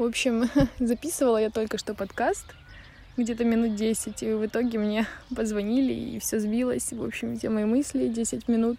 [0.00, 2.46] В общем, записывала я только что подкаст,
[3.18, 6.90] где-то минут 10, и в итоге мне позвонили, и все сбилось.
[6.94, 8.78] В общем, все мои мысли, 10 минут,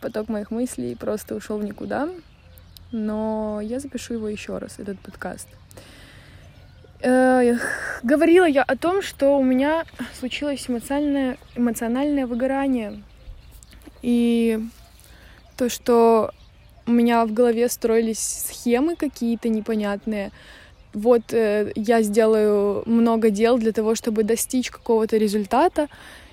[0.00, 2.08] поток моих мыслей просто ушел никуда.
[2.90, 5.46] Но я запишу его еще раз, этот подкаст.
[7.00, 9.84] Говорила я о том, что у меня
[10.18, 13.00] случилось эмоциональное, эмоциональное выгорание.
[14.02, 14.58] И
[15.56, 16.32] то, что
[16.88, 20.32] у меня в голове строились схемы какие-то непонятные.
[20.94, 25.88] Вот э, я сделаю много дел для того, чтобы достичь какого-то результата,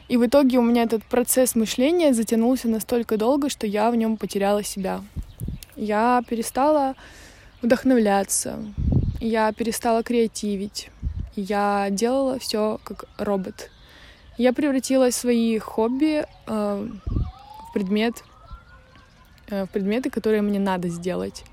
[0.08, 4.16] и в итоге у меня этот процесс мышления затянулся настолько долго, что я в нем
[4.16, 5.02] потеряла себя.
[5.76, 6.96] Я перестала
[7.62, 8.58] вдохновляться,
[9.20, 10.90] я перестала креативить,
[11.36, 13.72] я делала все как робот.
[14.38, 18.24] Я превратила свои хобби э, в предмет
[19.50, 21.44] в предметы, которые мне надо сделать.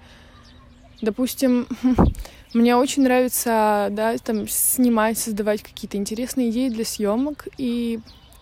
[1.01, 1.67] Допустим,
[2.55, 7.99] мне очень нравится, да, там, снимать, создавать какие-то интересные идеи для съемок, и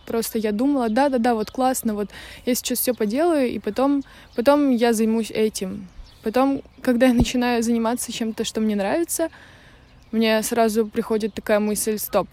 [0.06, 2.10] просто я думала, да-да-да, вот классно, вот
[2.44, 4.02] я сейчас все поделаю, и потом,
[4.36, 5.88] потом я займусь этим.
[6.22, 9.30] Потом, когда я начинаю заниматься чем-то, что мне нравится,
[10.12, 12.28] мне сразу приходит такая мысль, стоп,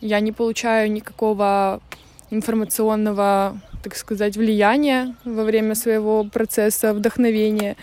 [0.00, 1.82] я не получаю никакого
[2.30, 7.76] информационного так сказать, влияния во время своего процесса вдохновения.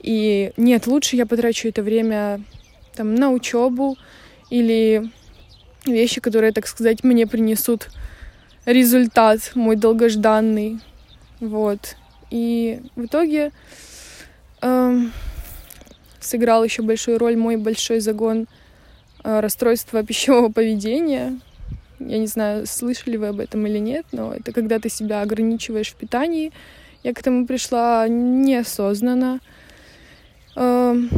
[0.00, 2.40] И нет, лучше я потрачу это время
[2.94, 3.98] там, на учебу
[4.48, 5.10] или
[5.84, 7.90] вещи, которые, так сказать, мне принесут
[8.64, 10.80] результат мой долгожданный.
[11.40, 11.96] Вот.
[12.30, 13.52] И в итоге
[14.62, 15.00] э,
[16.18, 18.46] сыграл еще большую роль мой большой загон
[19.22, 21.38] э, расстройства пищевого поведения,
[22.08, 25.90] я не знаю, слышали вы об этом или нет, но это когда ты себя ограничиваешь
[25.90, 26.52] в питании.
[27.02, 29.40] Я к этому пришла неосознанно.
[30.56, 31.10] Эм,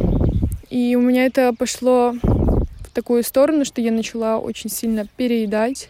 [0.69, 5.89] и у меня это пошло в такую сторону, что я начала очень сильно переедать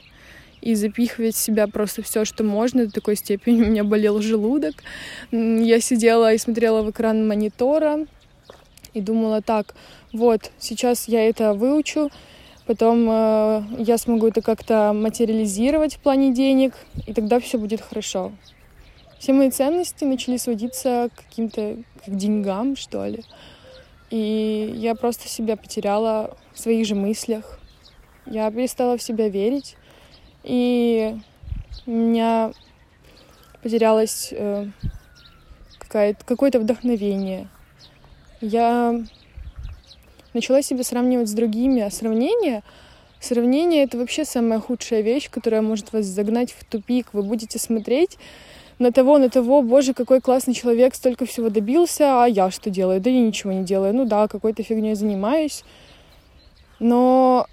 [0.62, 2.88] и запихивать в себя просто все, что можно.
[2.88, 4.76] До такой степени у меня болел желудок.
[5.32, 8.06] Я сидела и смотрела в экран монитора
[8.94, 9.76] и думала так,
[10.12, 12.10] вот, сейчас я это выучу,
[12.66, 16.74] Потом э, я смогу это как-то материализировать в плане денег,
[17.06, 18.32] и тогда все будет хорошо.
[19.20, 23.24] Все мои ценности начали сводиться к каким-то к деньгам, что ли.
[24.10, 27.60] И я просто себя потеряла в своих же мыслях.
[28.26, 29.76] Я перестала в себя верить.
[30.44, 31.16] И
[31.86, 32.52] у меня
[33.62, 34.68] потерялось э,
[35.90, 37.48] какое-то вдохновение.
[38.42, 39.04] Я
[40.36, 42.62] начала себя сравнивать с другими, а сравнение
[43.20, 47.08] Сравнение— это вообще самая худшая вещь, которая может вас загнать в тупик.
[47.12, 48.20] Вы будете смотреть
[48.78, 53.02] на того, на того, боже, какой классный человек, столько всего добился, а я что делаю?
[53.02, 53.96] Да я ничего не делаю.
[53.96, 55.64] Ну да, какой-то фигней занимаюсь.
[56.80, 57.48] Но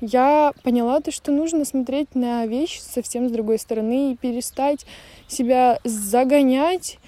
[0.00, 4.86] я поняла то, что нужно смотреть на вещи совсем с другой стороны и перестать
[5.26, 6.98] себя загонять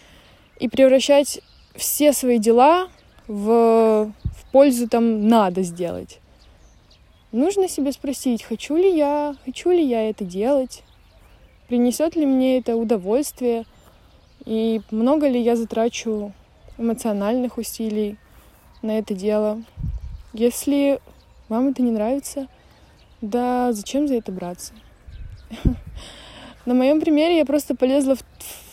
[0.59, 1.41] и превращать
[1.75, 2.89] все свои дела
[3.31, 4.13] в
[4.51, 6.19] пользу там надо сделать.
[7.31, 10.83] Нужно себе спросить, хочу ли я, хочу ли я это делать,
[11.69, 13.67] принесет ли мне это удовольствие,
[14.45, 16.33] и много ли я затрачу
[16.77, 18.17] эмоциональных усилий
[18.83, 19.63] на это дело.
[20.33, 20.99] Если
[21.49, 22.49] вам это не нравится,
[23.21, 24.73] да зачем за это браться?
[26.67, 28.25] На моем примере я просто полезла в,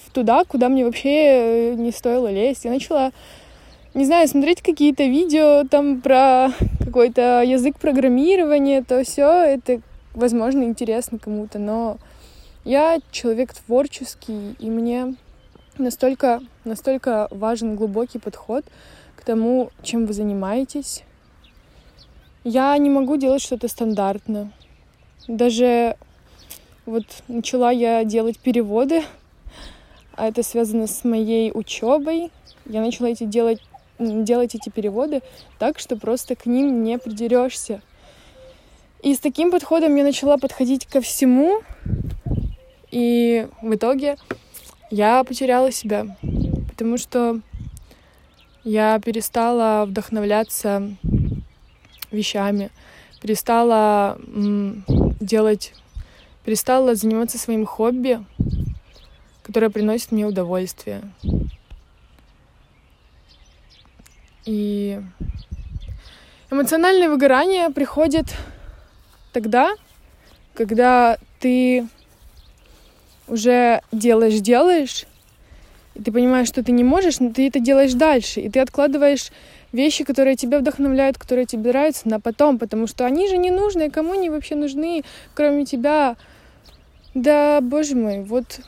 [0.06, 2.66] в туда, куда мне вообще не стоило лезть.
[2.66, 3.12] Я начала
[3.94, 6.50] не знаю, смотреть какие-то видео там про
[6.80, 9.82] какой-то язык программирования, то все это,
[10.14, 11.98] возможно, интересно кому-то, но
[12.64, 15.16] я человек творческий, и мне
[15.78, 18.66] настолько, настолько важен глубокий подход
[19.16, 21.04] к тому, чем вы занимаетесь.
[22.44, 24.52] Я не могу делать что-то стандартно.
[25.28, 25.98] Даже
[26.86, 29.04] вот начала я делать переводы,
[30.16, 32.32] а это связано с моей учебой.
[32.66, 33.62] Я начала эти делать
[34.00, 35.22] делать эти переводы
[35.60, 37.82] так, что просто к ним не придерешься.
[39.04, 41.62] И с таким подходом я начала подходить ко всему,
[42.92, 44.18] и в итоге
[44.90, 46.18] я потеряла себя,
[46.70, 47.42] потому что
[48.64, 50.90] я перестала вдохновляться
[52.12, 52.70] вещами,
[53.22, 54.18] перестала
[55.20, 55.74] делать,
[56.44, 58.20] перестала заниматься своим хобби,
[59.44, 61.02] которое приносит мне удовольствие.
[64.48, 64.98] И
[66.50, 68.28] эмоциональное выгорание приходит
[69.34, 69.72] тогда,
[70.54, 71.86] когда ты
[73.28, 75.06] уже делаешь-делаешь,
[75.96, 79.32] и ты понимаешь, что ты не можешь, но ты это делаешь дальше, и ты откладываешь
[79.74, 83.92] вещи, которые тебя вдохновляют, которые тебе нравятся, на потом, потому что они же не нужны,
[83.92, 85.04] кому они вообще нужны,
[85.34, 86.16] кроме тебя.
[87.14, 88.62] Да, боже мой, вот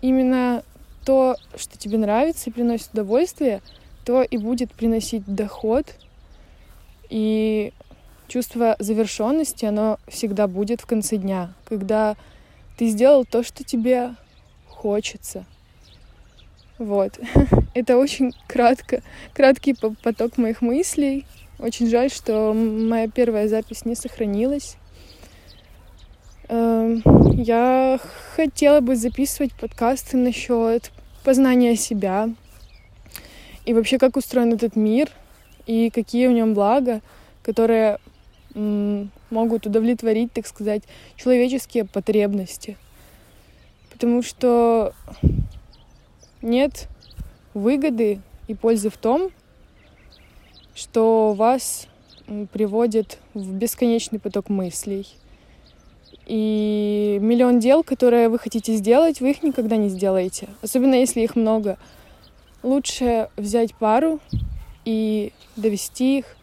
[0.00, 0.62] именно
[1.04, 3.60] то, что тебе нравится и приносит удовольствие,
[4.04, 5.86] то и будет приносить доход.
[7.08, 7.72] И
[8.28, 12.16] чувство завершенности, оно всегда будет в конце дня, когда
[12.78, 14.14] ты сделал то, что тебе
[14.68, 15.44] хочется.
[16.78, 17.18] Вот.
[17.74, 19.02] Это очень кратко,
[19.34, 21.26] краткий поток моих мыслей.
[21.58, 24.76] Очень жаль, что моя первая запись не сохранилась.
[26.48, 28.00] Эм, я
[28.34, 30.90] хотела бы записывать подкасты насчет
[31.22, 32.30] познания себя
[33.64, 35.10] и вообще, как устроен этот мир
[35.66, 37.00] и какие в нем блага,
[37.42, 37.98] которые
[38.54, 40.82] могут удовлетворить, так сказать,
[41.16, 42.76] человеческие потребности.
[43.92, 44.92] Потому что
[46.42, 46.88] нет
[47.54, 49.30] выгоды и пользы в том,
[50.74, 51.86] что вас
[52.52, 55.06] приводит в бесконечный поток мыслей.
[56.26, 60.48] И миллион дел, которые вы хотите сделать, вы их никогда не сделаете.
[60.62, 61.76] Особенно если их много.
[62.62, 64.20] Лучше взять пару
[64.84, 66.36] и довести их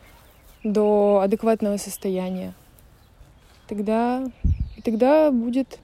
[0.64, 2.54] до адекватного состояния.
[3.68, 4.26] Тогда,
[4.84, 5.80] тогда будет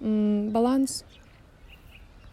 [0.00, 1.04] м, баланс.